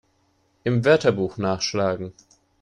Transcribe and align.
Im 0.63 0.83
Wörterbuch 0.83 1.37
nachschlagen! 1.37 2.13